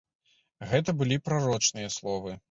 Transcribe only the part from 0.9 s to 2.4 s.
былі прарочыя словы.